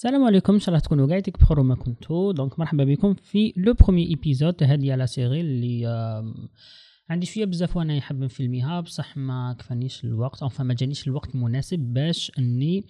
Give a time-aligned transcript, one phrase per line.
[0.00, 0.52] السلام عليكم.
[0.52, 2.32] إن شاء الله تكونوا قاعدين بخير ما كنتوا.
[2.32, 5.86] donc مرحبا بكم في le premier épisode هذه la série اللي
[7.10, 11.78] عندي شوية بزاف وأنا يحب نفيلميها بصح ما كفانيش الوقت أو ما جانيش الوقت المناسب
[11.78, 12.84] باش أني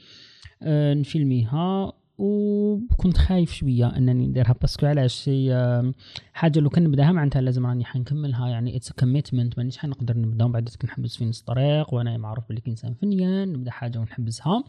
[0.63, 1.93] آه، نفيلميها.
[2.19, 5.93] وكنت خايف شوية أنني نديرها parce que علاش؟ هي
[6.33, 8.49] حاجة لو كان نبداها معناتها لازم راني حنكملها.
[8.49, 12.63] يعني it's commitment مانيش حنقدر نبدأ ومن بعد كنحبس في نص الطريق وأنا معروف بلي
[12.69, 14.65] إنسان فنيان نبدأ حاجة ونحبسها.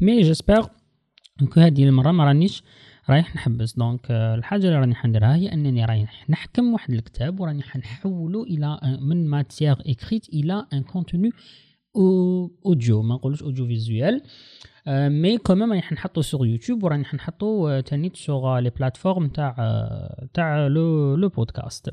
[0.00, 0.81] mais j'espère
[1.42, 2.62] donc هذه المرة ما رانيش
[3.10, 3.72] رايح نحبس.
[3.76, 9.26] donc الحاجة اللي راني حنديرها هي أنني رايح نحكم واحد الكتاب وراني حنحولو إلى من
[9.26, 11.30] matière écrite إلى un contenu
[12.66, 14.22] audio ما نقولوش audiovisuel mais
[14.88, 20.28] quand même راني حنحطو sur YouTube وراني حنحطو آه، تانيت sur les plateformes تاع آه،
[20.34, 21.90] تاع le le podcast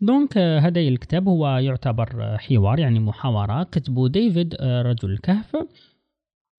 [0.00, 3.62] donc آه، هذا الكتاب هو يعتبر حوار يعني محاورة.
[3.62, 5.56] كتبه ديفيد رجل الكهف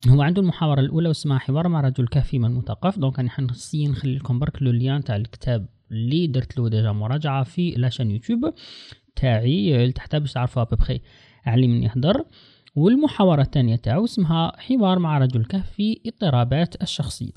[0.09, 4.15] هو عنده المحاورة الأولى واسمها حوار مع رجل كهف من مثقف donc أنا حنسي نخلي
[4.15, 8.53] لكم برك le lien تاع الكتاب اللي درت له déjà مراجعة في la chaîne YouTube
[9.15, 11.01] تاعي لتحت باش تعرفوا à peu près
[11.45, 12.25] على من يهدر.
[12.75, 17.31] والمحاورة الثانية تاعو اسمها حوار مع رجل الكهف في اضطرابات الشخصية.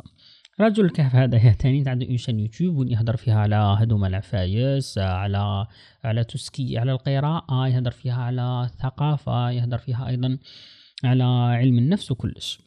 [0.60, 5.66] رجل الكهف هذا تاني عنده une chaîne YouTube يهدر فيها على هذوما العفايس على
[6.04, 10.38] على tout ce qui على القراءة يهدر فيها على الثقافة يهدر فيها أيضا
[11.04, 12.58] على علم النفس وكلش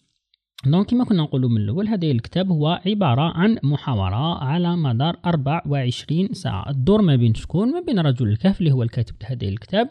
[0.66, 6.34] donc كما كنا نقولوا من الأول هذا الكتاب هو عبارة عن محاورة على مدار 24
[6.34, 6.70] ساعة.
[6.70, 9.90] الدور ما بين شكون؟ ما بين رجل الكهف اللي هو الكاتب هذا الكتاب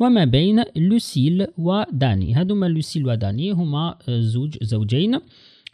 [0.00, 2.34] وما بين لوسيل وداني.
[2.34, 5.20] هذوما لوسيل وداني هما زوج زوجين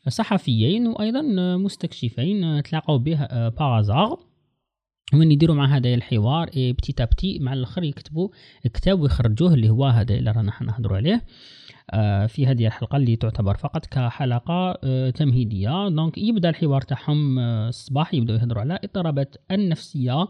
[0.08, 1.22] صحفيين وأيضا
[1.56, 4.18] مستكشفين تلاقوا به par hasard
[5.14, 8.28] وين يديروا مع هذا الحوار et petit à petit مع الآخر يكتبوا
[8.74, 11.14] كتاب ويخرجوه اللي هو هذا اللي رانا حنهضروا عليه.
[11.14, 11.22] آه،
[12.28, 15.88] في هذه الحلقة اللي تعتبر فقط كحلقة آه، تمهيدية.
[15.88, 20.28] دونك يبدأ الحوار تاعهم آه، الصباح يبداو يهضروا على اضطرابات النفسية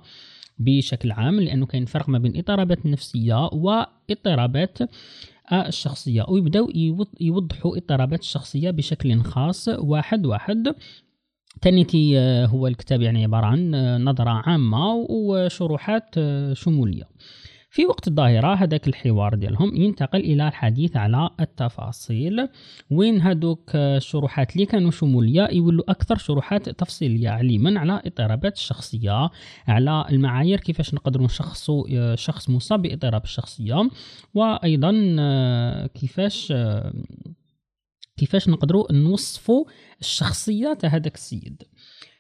[0.59, 4.79] بشكل عام لأنه كاين فرق ما بين اضطرابات النفسية واضطرابات
[5.53, 6.25] الشخصية.
[6.29, 10.75] ويبداو يوض- يوضحوا اضطرابات الشخصية بشكل خاص واحد واحد.
[11.63, 17.09] تانيتي آه، هو الكتاب يعني عبارة عن آه، نظرة عامة وشروحات آه، شمولية.
[17.73, 22.49] في وقت الظاهرة هذاك الحوار ديالهم ينتقل إلى الحديث على التفاصيل.
[22.91, 29.31] وين هذوك الشروحات اللي كانوا شمولية؟ يولوا أكثر شروحات تفصيلية علما على اضطرابات الشخصية
[29.69, 33.91] على المعايير كيفاش نقدروا نشخصوا آه، شخص مصاب باضطراب الشخصية
[34.35, 36.93] وأيضا آه، كيفاش آه،
[38.17, 39.65] كيفاش نقدروا نوصفوا
[40.01, 41.63] الشخصيه تاع هذاك السيد.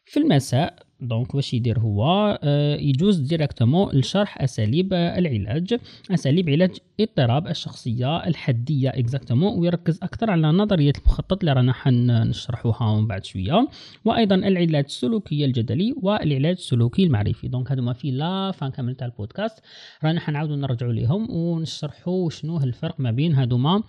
[0.04, 2.04] في المساء دونك واش يدير هو؟
[2.42, 5.74] آه، يجوز directement لشرح أساليب العلاج
[6.10, 6.70] أساليب علاج
[7.00, 13.68] اضطراب الشخصية الحدية exactement ويركز أكثر على نظرية المخطط اللي رانا حنشرحوها من بعد شوية.
[14.04, 17.48] وأيضا العلاج السلوكي الجدلي والعلاج السلوكي المعرفي.
[17.48, 19.58] donc هذوما في la fin كامل تاع البودكاست.
[20.04, 23.82] رانا حنعاودوا نرجعوا ليهم ونشرحوا شنو الفرق ما بين هذوما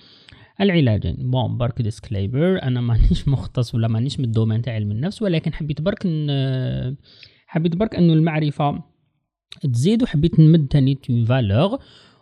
[0.62, 5.22] العلاجين bon برك disclaimer أنا مانيش مختص ولا مانيش من ال domaine تاع علم النفس
[5.22, 6.28] ولكن حبيت برك ن...
[7.48, 8.84] حبيت برك إنه المعرفة
[9.74, 11.80] تزيد وحبيت نمد تاني une valeur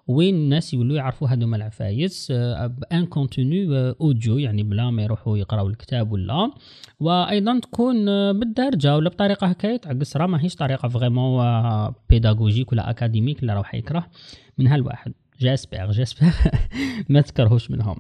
[0.08, 2.32] وين الناس يولوا يعرفوا هذوما العفايس
[2.68, 3.68] ب un contenu
[4.02, 6.52] audio يعني بلا ما يروحوا يقراوا الكتاب ولا.
[7.00, 11.44] وأيضا تكون آه، بالدارجه ولا بطريقة هكايا تاع قصره ماهيش طريقة vraiment
[12.10, 14.08] pédagogique ولا académique اللي راح يكره
[14.58, 16.28] منها الواحد j'espère j'espère
[17.10, 17.96] ما تكرهوش منهم.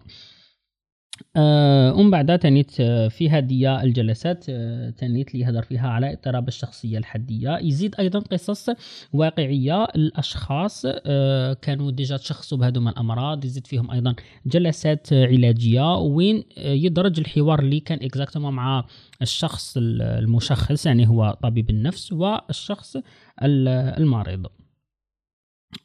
[1.36, 6.48] آه ومن بعد تانيت آه، في هذه الجلسات آه، تانيت اللي يهضر فيها على اضطراب
[6.48, 7.58] الشخصية الحدية.
[7.62, 8.70] يزيد أيضا قصص
[9.14, 14.16] واقعية الأشخاص آه كانوا déjà تشخصوا بهذوما الأمراض يزيد فيهم أيضا
[14.46, 15.96] جلسات علاجية.
[15.98, 18.86] وين يدرج الحوار اللي كان exactement مع
[19.22, 24.48] الشخص ال- المشخص يعني هو طبيب النفس والشخص ال- المريض.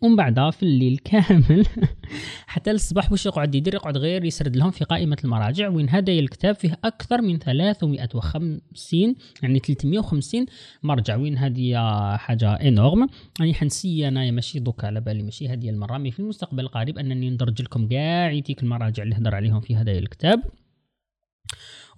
[0.00, 1.66] ومن بعدها في الليل كامل.
[2.46, 6.54] حتى الصباح واش يقعد يدير؟ يقعد غير يسرد لهم في قائمة المراجع وين هذا الكتاب
[6.54, 10.46] فيه أكثر من 350 يعني 350
[10.82, 11.16] مرجع.
[11.16, 11.76] وين هذه
[12.16, 13.06] حاجة انورم
[13.40, 17.30] يعني حنسي أنا ماشي دوكا على بالي ماشي هذه المرة مي في المستقبل القريب أنني
[17.30, 20.42] ندرج لكم كاع ديك المراجع اللي هدر عليهم في هذا الكتاب.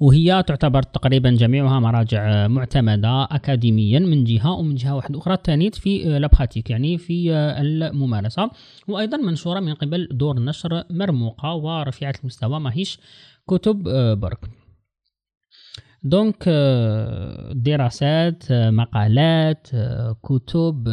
[0.01, 5.99] وهي تعتبر تقريبا جميعها مراجع معتمدة أكاديميا من جهة ومن جهة واحدة أخرى تانيت في
[6.19, 8.51] لابخاتيك يعني في الممارسة.
[8.89, 12.99] وأيضا منشورة من قبل دور نشر مرموقة ورفيعة المستوى ماهيش
[13.49, 14.39] كتب آه، برك
[16.03, 19.69] donc آه، دراسات آه، مقالات
[20.23, 20.89] كتب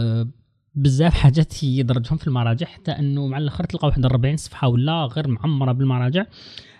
[0.75, 5.27] بزاف حاجات يدرجهم في المراجع حتى أنه مع الأخر تلقى واحد 40 صفحة ولا غير
[5.27, 6.25] معمرة بالمراجع.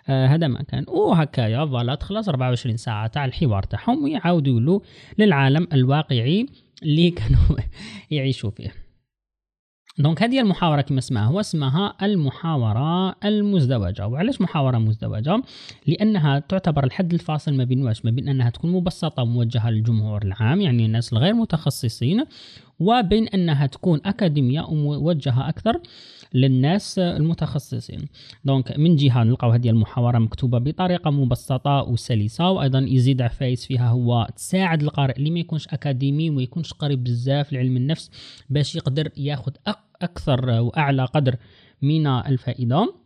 [0.06, 0.86] هذا ما كان.
[0.88, 4.80] وهكايا voilà تخلص 24 ساعة تاع الحوار تاعهم ويعاودوا يولوا
[5.18, 6.46] للعالم الواقعي
[6.84, 7.58] اللي كانوا
[8.12, 8.86] يعيشوا فيه.
[9.98, 14.08] donc هذه المحاورة كما اسمها هو اسمها المحاورة المزدوجة.
[14.08, 15.42] وعلاش محاورة مزدوجة؟
[15.88, 20.62] لأنها تعتبر الحد الفاصل ما بين واش؟ ما بين أنها تكون مبسطة وموجهة للجمهور العام
[20.62, 22.26] يعني الناس الغير متخصصين
[22.80, 25.82] وبين أنها تكون أكاديمية وموجهة أكثر
[26.34, 28.08] للناس المتخصصين.
[28.46, 34.28] دونك من جهة نلقاو هذه المحاورة مكتوبة بطريقة مبسطة وسلسة وأيضا يزيد عفايس فيها هو
[34.36, 38.12] تساعد القارئ اللي ما يكونش أكاديمي وما يكونش قريب بزاف لعلم النفس
[38.50, 39.52] باش يقدر ياخذ
[40.02, 41.36] أكثر وأعلى قدر
[41.82, 43.05] من الفائدة.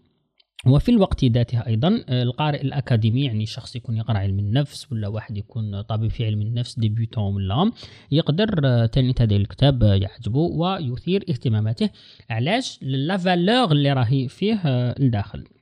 [0.66, 5.38] وفي الوقت ذاته أيضا آه، القارئ الأكاديمي يعني شخص يكون يقرأ علم النفس ولا واحد
[5.38, 7.72] يكون طبيب في علم النفس débutant ولا
[8.12, 11.90] يقدر آه، تاني هذا الكتاب يعجبه ويثير اهتماماته.
[12.30, 15.40] علاش؟ la valeur اللي راهي فيه الداخل.
[15.40, 15.59] آه،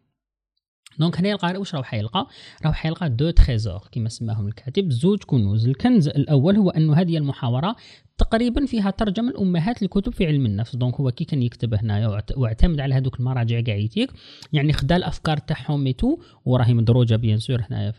[1.00, 2.28] donc هنا القارئ واش راهو حيلقى؟
[2.64, 4.92] راهو حيلقى deux trésors كما سماهم الكاتب.
[4.92, 5.68] زوج كنوز.
[5.68, 7.76] الكنز الأول هو انه هذه المحاورة
[8.18, 10.76] تقريبا فيها ترجمة الامهات الكتب في علم النفس.
[10.76, 14.12] donc هو كي كان يكتب هنايا واعتمد على هذوك المراجع كاع يتيك
[14.54, 17.98] يعني خدا الأفكار تاعهم ميتو وراهي مدروجه bien sûr هنايا في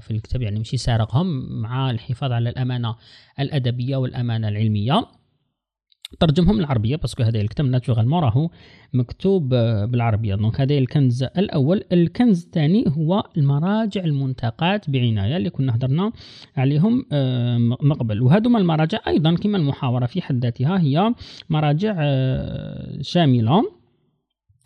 [0.00, 2.96] في الكتاب يعني ماشي سارقهم مع الحفاظ على الأمانة
[3.40, 5.06] الأدبية والأمانة العلمية.
[6.20, 8.50] ترجمهم العربية parce que هذا الكتاب naturellement راهو
[8.92, 9.48] مكتوب
[9.88, 10.34] بالعربية.
[10.34, 11.84] donc هذا الكنز الأول.
[11.92, 16.12] الكنز الثاني هو المراجع المنتقاة بعناية اللي كنا هضرنا
[16.56, 18.22] عليهم آه، مقبل.
[18.22, 21.14] وهذوما المراجع أيضا كما المحاورة في حد ذاتها هي
[21.50, 23.83] مراجع آه، شاملة.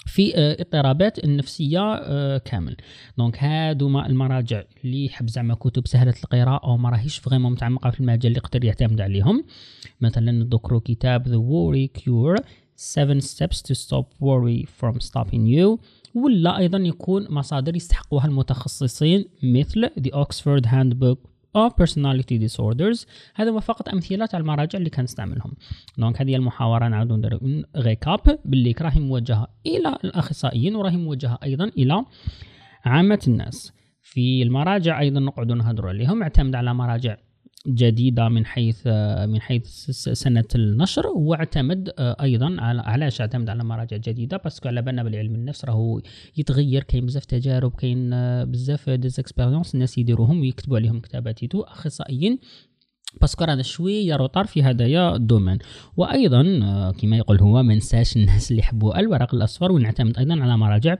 [0.06, 2.77] في آه، اضطرابات النفسيه آه، كامل.
[3.19, 8.00] donc هادو المراجع اللي يحب زعما كتب سهلة القراءة أو ما راهيش vraiment متعمقة في
[8.00, 9.45] المجال اللي يقدر يعتمد عليهم.
[10.00, 12.43] مثلا نذكروا كتاب The Worry Cure
[12.77, 15.79] 7 Steps to Stop Worry from Stopping You
[16.15, 21.19] ولا أيضا يكون مصادر يستحقوها المتخصصين مثل The Oxford Handbook
[21.56, 23.06] of personality disorders.
[23.35, 25.53] هذا فقط أمثلة تاع المراجع اللي كنستعملهم
[25.99, 27.41] donc هذه المحاورة نعاودو نديرو
[27.76, 32.05] récap باللي راهي موجهة إلى الأخصائيين وراهي موجهة أيضا إلى
[32.85, 33.73] عامة الناس.
[34.03, 36.23] في المراجع أيضا نقعدوا نهضروا عليهم.
[36.23, 37.17] اعتمد على مراجع
[37.66, 38.87] جديدة من حيث
[39.26, 44.37] من حيث سنة النشر واعتمد آه، أيضا على علاش اعتمد على مراجع جديدة.
[44.37, 46.00] parce que على بالنا بالعلم النفس راهو
[46.37, 51.38] يتغير كاين بزاف تجارب كاين آه، بزاف des expériences الناس يديروهم ويكتبوا عليهم كتابات.
[51.55, 52.38] أخصائيين
[53.20, 55.59] parce que رانا شوية retard في هدايا ال domaine
[55.96, 60.56] وأيضا آه، كما يقول هو ما ننساش الناس اللي يحبوا الورق الأصفر ونعتمد أيضا على
[60.56, 60.96] مراجع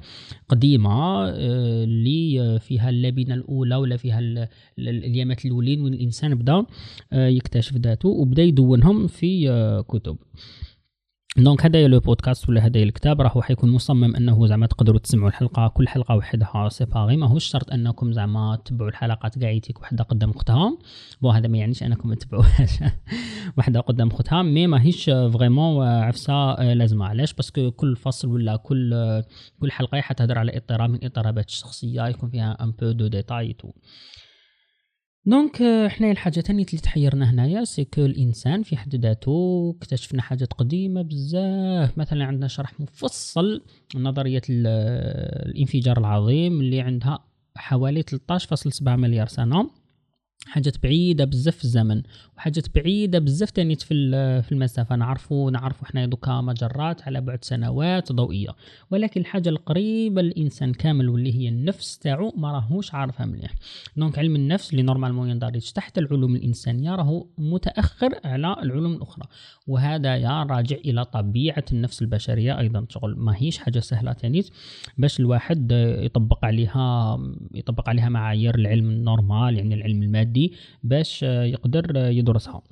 [0.49, 4.47] قديمة آه، اللي فيها اللبنة الأولى ولا فيها
[4.79, 6.65] اليامات الأولين وين الانسان بدا
[7.13, 9.49] آه، يكتشف ذاته وبدا يدونهم في
[9.89, 10.17] كتب.
[11.39, 15.69] donc هذايا le podcast ولا هذايا الكتاب راهو حيكون مصمم أنه زعما تقدروا تسمعوا الحلقة
[15.69, 20.31] كل حلقة وحدها c'est pareil ماهوش شرط أنكم زعما تتبعوا الحلقات كاع يتيك وحدة قدام
[20.31, 20.79] اختها
[21.23, 22.71] bon هذا ما يعنيش أنكم تتبعوهاش
[23.59, 27.07] وحدة قدام اختها mais ماهيش vraiment عفسة لازمة.
[27.07, 29.23] علاش؟ parce que كل فصل ولا كل
[29.61, 33.71] كل حلقة حتهضر على اضطراب من اضطرابات الشخصيه يكون فيها un peu de détails tout
[35.29, 35.57] donc
[35.89, 41.03] حنايا الحاجة تانية اللي تحيرنا هنايا c'est que الإنسان في حد ذاته اكتشفنا حاجات قديمة
[41.03, 41.99] بزاف.
[41.99, 43.63] مثلا عندنا شرح مفصل
[43.97, 47.19] نظرية الانفجار العظيم اللي عندها
[47.57, 49.71] حوالي 13.7 مليار سنة.
[50.47, 52.03] حاجات بعيدة بزاف في الزمن
[52.37, 53.87] وحاجات بعيدة بزاف تاني في
[54.43, 58.49] في المسافه نعرفوا نعرفوا حنا دوكا مجرات على بعد سنوات ضوئية.
[58.91, 63.55] ولكن الحاجة القريبة للإنسان كامل واللي هي النفس تاعو ما راهوش عارفها مليح.
[63.97, 69.27] donc علم النفس اللي normalement يندرج تحت العلوم الإنسانية راهو متأخر على العلوم الأخرى.
[69.67, 72.87] وهذا يا راجع إلى طبيعة النفس البشرية أيضا.
[72.89, 74.51] شغل ماهيش حاجة سهلة تانيت
[74.99, 77.19] باش الواحد يطبق عليها
[77.55, 80.28] يطبق عليها معايير العلم ال normal يعني العلم المادي
[80.83, 82.63] باش يقدر يدرسها.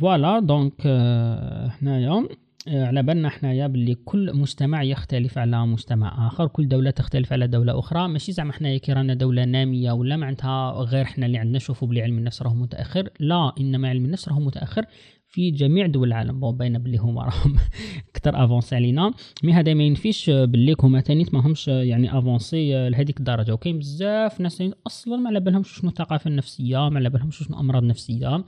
[0.00, 2.28] voilà donc هنايا
[2.66, 7.78] على بالنا حنايا باللي كل مجتمع يختلف على مجتمع آخر كل دولة تختلف على دولة
[7.78, 8.08] أخرى.
[8.08, 12.02] ماشي زعما حنايا كي رانا دولة نامية ولا معناتها غير حنا اللي عندنا نشوفوا بلي
[12.02, 13.08] علم النفس راه متأخر.
[13.20, 14.84] لا إنما علم النفس راه متأخر.
[15.30, 16.40] في جميع دول العالم.
[16.40, 17.56] bon باينه بلي هما راهم
[18.10, 19.14] أكثر avancé علينا.
[19.44, 24.40] mais هذا ما ينفيش باللي هما ثاني ما همش يعني avancé لهذيك الدرجة وكاين بزاف
[24.40, 28.44] ناس أصلا ما على بالهمش شنو الثقافة النفسية ما على بالهمش شنو امراض نفسيه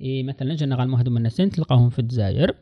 [0.00, 2.54] إيه مثلا général هذوما الناس تلقاهم في الجزائر.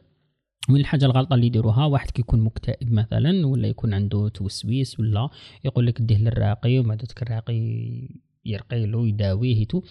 [0.69, 5.29] من الحاجة الغلطة اللي يديروها؟ واحد كيكون مكتئب مثلا ولا يكون عنده توسويس ولا
[5.65, 7.61] يقول لك ديه للراقي ذلك الراقي
[8.45, 9.83] يرقي له يداويه tout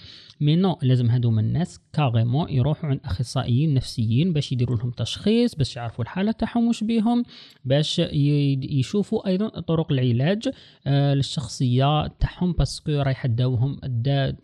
[0.41, 5.75] mais non لازم هادوما الناس carrément يروحوا عند أخصائيين نفسيين باش يديروا لهم تشخيص باش
[5.75, 7.24] يعرفوا الحالة تاعهم واش بيهم
[7.65, 10.50] باش يشوفوا أيضا طرق العلاج
[10.88, 13.79] آه للشخصية تاعهم parce que رايحة تداوهم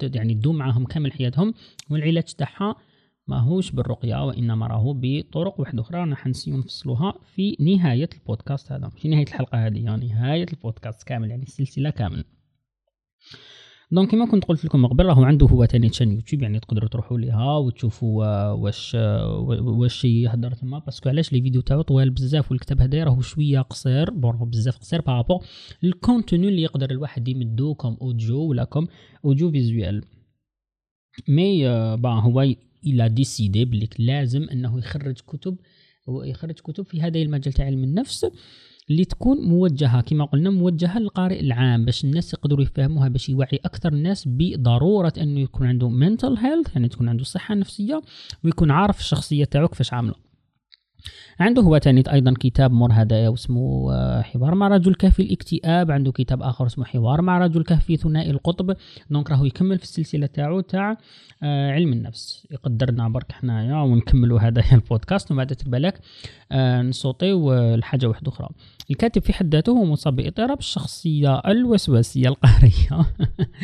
[0.01, 1.53] يعني تدو معاهم كامل حياتهم
[1.89, 2.75] والعلاج تاعها
[3.27, 8.89] ماهوش بالرقية وإنما راهو بطرق واحدة أخرى راح نسيو نفصلوها في نهاية البودكاست هذا.
[8.89, 12.23] في نهاية الحلقة هذه يعني نهاية البودكاست كامل يعني السلسلة كامل.
[13.95, 17.19] donc كما كنت قلت لكم قبل راهو عنده هو تاني chaîne YouTube يعني تقدروا تروحوا
[17.19, 18.95] ليها وتشوفوا واش
[19.59, 20.79] واش يهضر تما.
[20.79, 24.77] parce que علاش les vidéos تاعو طوال بزاف والكتاب هذا راهو شوية قصير bon بزاف
[24.77, 25.45] قصير par rapport
[25.83, 28.87] ال contenu اللي يقدر الواحد يمدو comme audio ولا comme
[29.25, 30.03] audiovisuel
[31.27, 32.41] mais bah هو
[32.85, 35.57] il a décidé بليك لازم إنه يخرج كتب
[36.07, 38.25] ويخرج كتب في هذا المجال تاع علم النفس.
[38.89, 43.93] اللي تكون موجهة كما قلنا موجهة للقارئ العام باش الناس يقدروا يفهموها باش يوعي أكثر
[43.93, 48.01] الناس بضرورة أنه يكون عنده mental health يعني تكون عنده صحة نفسية
[48.43, 50.24] ويكون عارف الشخصية تاعو كيفاش عامله.
[51.39, 55.91] عنده هو تاني أيضا كتاب مر هدايا واسمه آه، حوار مع رجل كهف الاكتئاب.
[55.91, 58.75] عنده كتاب آخر اسمه حوار مع رجل كهف ثنائي القطب.
[59.09, 60.97] دونك راهو يكمل في السلسلة تاعو تاع
[61.43, 62.47] آه، علم النفس.
[62.51, 65.31] يقدرنا برك حنايا ونكملوا هدايا البودكاست.
[65.31, 65.99] ومن بعد تبالك
[66.51, 68.49] آه، نصوتيو الحاجة واحدة أخرى.
[68.91, 73.05] الكاتب في حد ذاته هو مصاب باضطراب الشخصيه الوسواسية القهرية.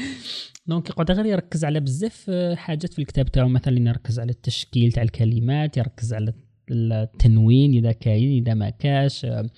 [0.67, 3.48] donc يقعد غير يركز على بزاف حاجات في الكتاب تاعو.
[3.48, 6.33] مثلا يركز على التشكيل تاع الكلمات يركز على
[6.71, 9.49] التنوين إذا كاين إذا ما كاش آه،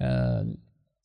[0.00, 0.54] آه،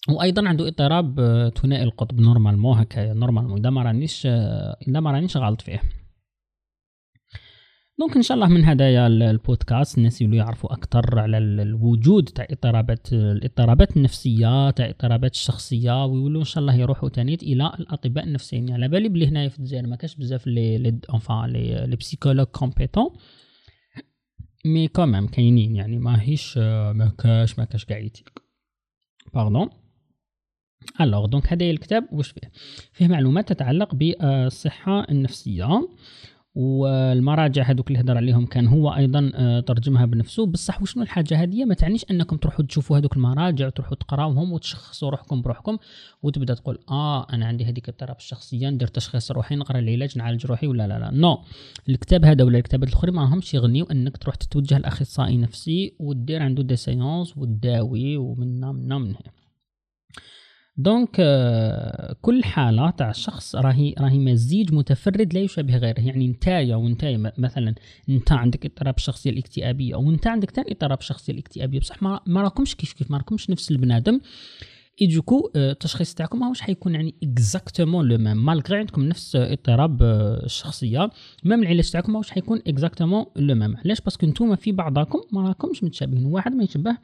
[0.10, 4.26] وأيضا عنده اضطراب آه، ثنائي القطب normalement هكايا normalement إذا ما رانيش
[4.88, 5.82] إذا ما رانيش غلط فيه.
[8.02, 13.14] donc إن شاء الله من هدايا البودكاست الناس يولوا يعرفوا أكثر على الوجود تاع اضطرابات
[13.14, 18.72] الاضطرابات النفسية تاع اضطرابات الشخصية ويولوا إن شاء الله يروحوا تانيت إلى الأطباء النفسيين.
[18.72, 21.00] على بالي بلي هنايا في الجزائر ما كاش بزاف لي لي
[21.46, 23.10] les les psychologues compétents
[24.66, 28.18] mais quand même كاينين يعني ماهيش ما كاش ما كاش قاعد
[29.34, 29.70] pardon
[31.02, 32.52] alors donc هذا الكتاب واش فيه؟
[32.94, 35.90] فيه معلومات تتعلق بالصحة النفسية.
[36.56, 40.46] والمراجع هذوك اللي هضر عليهم كان هو أيضا آه، ترجمها بنفسه.
[40.46, 45.42] بصح وشنو الحاجة هذه؟ ما تعنيش أنكم تروحوا تشوفوا هذوك المراجع وتروحوا تقراوهم وتشخصوا روحكم
[45.42, 45.78] بروحكم
[46.24, 50.68] وتبدأ تقول آه أنا عندي هذيك الاضطراب الشخصية ندير تشخيص روحي نقرأ العلاج نعالج روحي
[50.68, 51.38] ولا لا لا non.
[51.90, 56.64] الكتاب هذا ولا الكتابات الأخرى ما راهمش يغنيو أنك تروح تتوجه لأخصائي نفسي ودير عنده
[56.64, 59.41] des séances وتداوي ومن من من هنا
[60.82, 66.00] donc euh, كل حالة تاع الشخص راهي راهي مزيج متفرد لا يشابه غيره.
[66.00, 67.76] يعني نتايا وانتايا مثلا
[68.10, 72.94] انت عندك اضطراب الشخصية الاكتئابية وانت عندك تاني اضطراب الشخصية الاكتئابية بصح ما, راكمش كيف
[72.94, 74.20] كيف ما راكمش نفس البنادم.
[75.02, 80.04] et du coup التشخيص تاعكم ماهوش حيكون يعني exactement le même malgré عندكم نفس اضطراب
[80.44, 81.10] الشخصيه
[81.44, 85.42] même العلاج تاعكم ماهوش حيكون exactement le même علاش؟ parce que نتوما في بعضكم ما
[85.42, 86.26] راكمش متشابهين.
[86.26, 86.98] واحد ما يشبه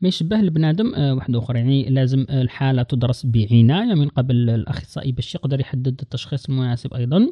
[0.00, 1.56] ما يشبه البنادم آه، واحد آخر.
[1.56, 7.30] يعني لازم الحالة تدرس بعنايه من قبل الأخصائي باش يقدر يحدد التشخيص المناسب أيضا.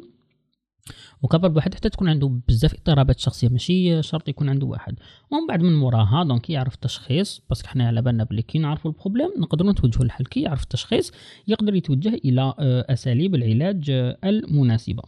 [1.21, 4.99] و capable واحد حتى تكون عنده بزاف اضطرابات شخصية ماشي شرط يكون عنده واحد.
[5.31, 8.91] ومن بعد من موراها donc يعرف التشخيص parce que حنا على بالنا بلي كي نعرفوا
[8.91, 10.25] ال problème نقدروا نتوجهوا للحل.
[10.25, 11.11] كي يعرف التشخيص
[11.47, 15.03] يقدر يتوجه إلى آه، أساليب العلاج آه، المناسبة.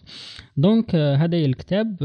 [0.58, 1.98] donc آه، هذا الكتاب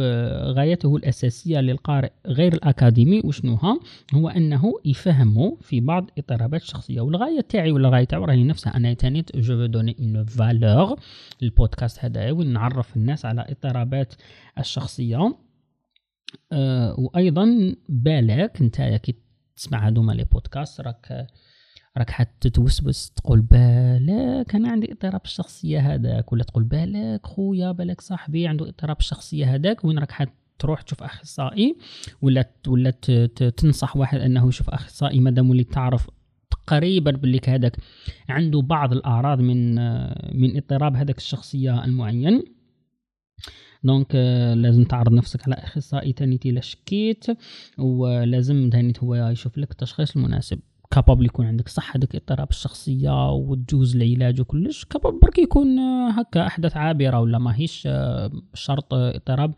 [0.57, 3.21] غايته الأساسية للقارئ غير الأكاديمي.
[3.25, 3.81] وشنوها؟
[4.15, 8.77] هو أنه يفهمه في بعض اضطرابات الشخصيه والغاية تاعي ولا الغايه تاعو راهي نفسها.
[8.77, 10.97] أنا تانيت je donne une valeur
[11.43, 14.15] للبودكاست هذا وين نعرف الناس على اضطرابات
[14.59, 15.37] الشخصية.
[16.53, 19.15] أه وأيضا بالك أنت كي
[19.57, 21.27] تسمع هذوما لي بودكاست راك
[21.99, 28.47] راك حتتوسوس تقول بالك أنا عندي اضطراب الشخصيه هذاك ولا تقول بالك خويا بالك صاحبي
[28.47, 31.77] عنده اضطراب الشخصيه هذاك وين راك حتروح تشوف أخصائي
[32.23, 32.91] ولا ولا
[33.57, 36.11] تنصح واحد أنه يشوف أخصائي مادام ولي تعرف
[36.67, 37.77] قريبا باللي هذاك
[38.29, 39.75] عنده بعض الأعراض من
[40.41, 42.43] من اضطراب هذاك الشخصية المعين.
[43.85, 44.17] دونك euh,
[44.57, 47.27] لازم تعرض نفسك على أخصائي تاني إلا شكيت
[47.79, 50.59] ولازم تاني هو يشوف لك التشخيص المناسب.
[50.91, 54.85] capable يكون عندك صح هذاك اضطراب الشخصيه وتجوز العلاج وكلش.
[54.85, 59.55] capable برك يكون آه، هكا أحداث عابرة ولا ماهيش آه، شرط اضطراب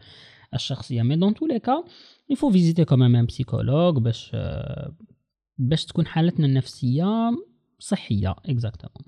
[0.54, 1.02] الشخصية.
[1.02, 1.84] mais dans tous les cas
[2.30, 4.96] il faut visiter quand même un psychologue باش آه،
[5.58, 7.30] باش تكون حالتنا النفسية
[7.78, 8.34] صحية.
[8.46, 9.06] exactement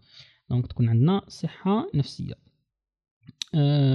[0.51, 2.48] donc تكون عندنا صحة نفسية.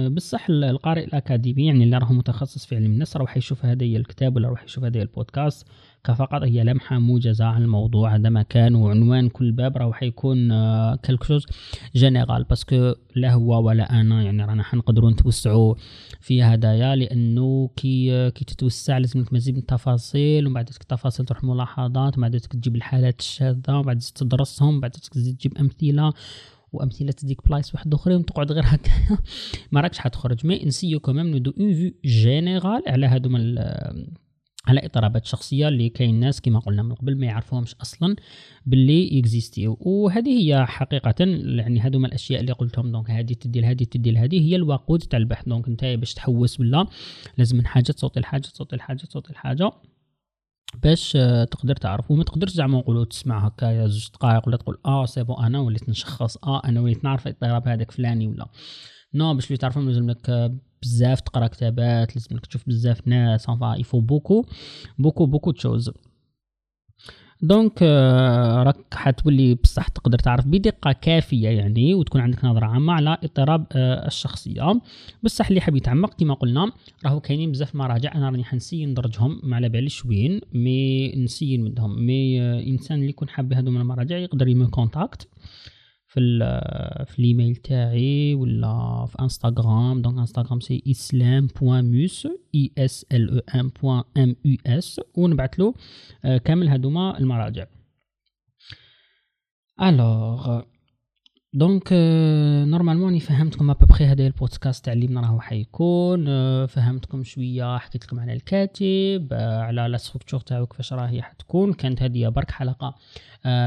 [0.08, 4.48] بصح القارئ الأكاديمي يعني اللي راه متخصص في علم النفس راح يشوف هذا الكتاب ولا
[4.48, 5.66] راح يشوف هذا البودكاست.
[6.04, 11.25] كفقط هي لمحة موجزة عن الموضوع هذا مكان وعنوان كل باب راح يكون آه quelque
[11.25, 11.46] chose
[11.96, 15.74] général parce que لا هو ولا أنا يعني رانا حنقدروا نتوسعوا
[16.20, 21.44] في هدايا لأنه كي كي تتوسع لازم لك مزيد من التفاصيل ومن بعد التفاصيل تروح
[21.44, 26.12] ملاحظات ومن بعد تجيب الحالات الشاذة ومن بعد تدرسهم بعد تزيد تجيب أمثلة.
[26.74, 28.90] وأمثلة تديك بلايص واحد أخرين تقعد غير هكا.
[29.72, 30.46] ما راكش حتخرج.
[30.46, 33.30] mais نسيو quand même ندو une vue générale على هادو
[34.66, 38.16] على اضطرابات شخصية اللي كاين ناس كما قلنا من قبل ما يعرفوهمش أصلا
[38.66, 42.92] باللي existيو وهذه هي حقيقة يعني هادو من الأشياء اللي قلتهم.
[42.92, 45.48] donc هذه تدي لهذه تدي لهذه هي الوقود تاع البحث.
[45.48, 46.86] donc انت باش تحوس ولا
[47.38, 49.70] لازم حاجة تصوتي الحاجة تصوتي الحاجة تصوتي الحاجة.
[50.82, 52.10] باش آه، تقدر تعرف.
[52.10, 55.88] وما تقدرش زعما نقولوا تسمع هكايا زوج دقائق ولا تقول آه c'est bon أنا وليت
[55.88, 58.46] نشخص آه أنا وليت نعرف الاضطراب هذاك فلاني ولا.
[59.14, 60.52] non باش تعرفهم لازم لك
[60.82, 64.44] بزاف تقرا كتابات لازم لك تشوف بزاف ناس enfin il faut beaucoup
[64.98, 65.90] beaucoup beaucoup de choses
[67.44, 73.18] donc آه، راك حتولي بصح تقدر تعرف بدقة كافية يعني وتكون عندك نظرة عامة على
[73.22, 74.80] اضطراب آه، الشخصية.
[75.22, 76.72] بصح اللي حاب يتعمق كما قلنا
[77.04, 82.06] راهو كاينين بزاف مراجع أنا راني حنسي ندرجهم ما على باليش وين مي نسي منهم
[82.06, 85.28] مي آه، إنسان اللي يكون حاب هذو من المراجع يقدر يمون contact
[86.14, 86.20] في
[87.06, 93.68] في الايميل تاعي ولا في انستغرام donc انستغرام c'est islam.mus i s l a m
[93.82, 95.74] point m u s ونبعث له
[96.38, 97.66] كامل هذوما المراجع.
[99.82, 100.62] alors
[101.54, 101.92] donc
[102.68, 106.26] normalement راني فهمتكم ابوبخي هذا البودكاست تاع اللي راهو حيكون
[106.66, 112.28] فهمتكم شوية حكيت لكم على الكاتب على la structure تاعو كيفاش راهي حتكون كانت هذه
[112.28, 112.94] برك حلقه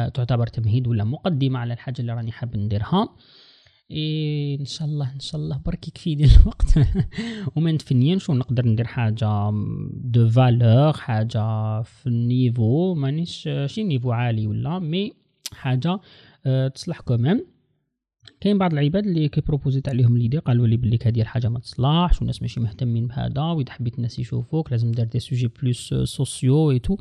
[0.10, 3.10] تعتبر تمهيد ولا مقدمه على الحاجة اللي راني حاب نديرها
[3.92, 6.74] إيه ان شاء الله ان شاء الله برك يكفيني الوقت
[7.56, 9.52] وما نتفنينش ونقدر ندير حاجة
[9.94, 15.14] de valeur حاجة في ال niveau مانيش شي niveau عالي ولا mais
[15.54, 16.00] حاجة
[16.74, 17.57] تصلح quand même
[18.42, 22.18] كاين بعض العباد اللي كي proposيت عليهم l'idée قالوا لي بلي هذه الحاجة ما تصلحش
[22.18, 26.80] والناس ماشي مهتمين بهذا وإذا حبيت الناس يشوفوك لازم دير des sujets plus sociaux et
[26.80, 26.98] tout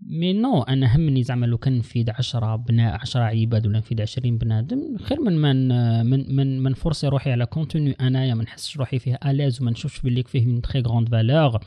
[0.00, 4.38] mais non أنا همني زعما لو كان نفيد عشرة بناء عشرة عباد ولا نفيد عشرين
[4.38, 5.68] بنادم خير من من
[6.06, 9.70] من من, من forcي روحي على contenu أنايا ما نحسش روحي فيه à l'aise وما
[9.70, 11.60] نشوفش بلي فيه من très grande valeur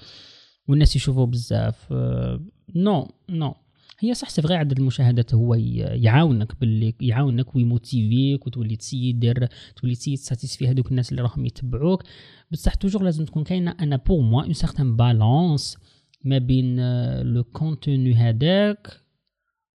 [0.67, 1.93] والناس يشوفوا بزاف
[2.75, 3.55] non non
[3.99, 10.15] هي صح c'est عدد المشاهدات هو يعاونك باللي يعاونك ويmotivيك وتولي تسيي دير تولي تسيي
[10.15, 12.03] satisfait هذوك الناس اللي راهم يتبعوك.
[12.51, 15.77] بصح toujours لازم تكون كاينة أنا pour moi une certaine balance
[16.23, 16.79] ما بين
[17.21, 18.87] le contenu هذاك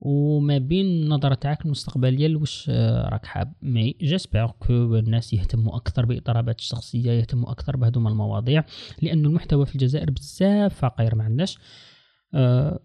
[0.01, 2.71] وما بين النظرة تاعك المستقبلية لوش
[3.11, 3.53] راك حاب.
[3.63, 8.65] mais j'espère que الناس يهتموا أكثر باضطرابات الشخصية يهتموا أكثر بهذوما المواضيع
[9.03, 11.59] لأن المحتوى في الجزائر بزاف فقير ما عندناش.
[12.35, 12.81] أه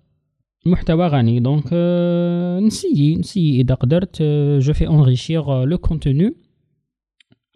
[0.65, 1.39] محتوى غني.
[1.39, 1.74] donc
[2.63, 4.22] نسيي نسيي إذا قدرت
[4.60, 6.36] je vais enrichir le contenu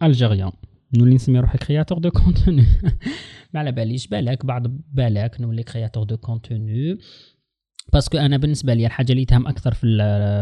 [0.02, 0.52] algérien
[0.96, 2.66] نولي نسمي روحي créateur de contenu
[3.54, 4.62] ما على باليش بالك بعض
[4.92, 6.98] بالك نولي créateur de contenu
[7.92, 9.86] parce que أنا بالنسبة لي الحاجة اللي تهم أكثر في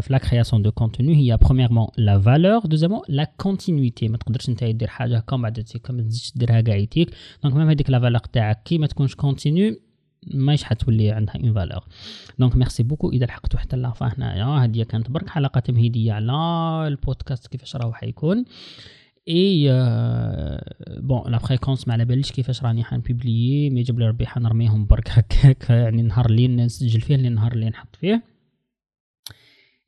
[0.03, 4.65] في la création de contenu هي premièrement la valeur deuxièmement la continuité ما تقدرش أنت
[4.65, 7.11] دير حاجة هكا بعد ما تزيدش ديرها كاع يتيك.
[7.43, 9.77] donc même هذيك la valeur تاعك كي ما تكونش continue
[10.27, 11.85] ماهيش حتولي عندها une valeur
[12.39, 16.33] donc merci beaucoup إذا لحقتوا حتى la fin هنايا هذه كانت برك حلقه تمهيديه على
[16.89, 18.45] البودكاست كيفاش راهو حيكون
[19.29, 19.69] et
[21.01, 24.87] bon la fréquence ما على باليش كيفاش راني حن publier mais جاب لي ربي حنرميهم
[24.87, 25.71] برك هكاك.
[25.85, 28.23] يعني نهار اللي نسجل فيه النهار اللي نحط فيه.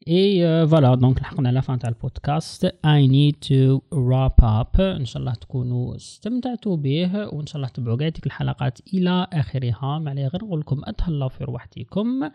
[0.08, 5.20] et voilà donc لحقنا على fin تاع البودكاست I need to wrap up ان شاء
[5.20, 10.44] الله تكونوا استمتعتوا به وان شاء الله تبعوا قاعدة الحلقات إلى اخرها ما عليه غير
[10.44, 12.30] نقول لكم اتهلاو في روحتكم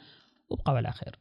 [0.50, 1.16] وبقوا على خير